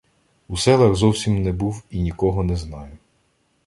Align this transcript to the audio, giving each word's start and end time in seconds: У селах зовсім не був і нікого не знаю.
У 0.47 0.57
селах 0.57 0.95
зовсім 0.95 1.41
не 1.43 1.51
був 1.51 1.83
і 1.89 2.01
нікого 2.01 2.43
не 2.43 2.55
знаю. 2.55 2.97